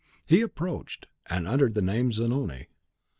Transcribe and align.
He 0.25 0.41
approached, 0.41 1.05
and 1.27 1.47
uttered 1.47 1.75
the 1.75 1.81
name 1.83 2.07
of 2.07 2.13
Zanoni. 2.13 2.65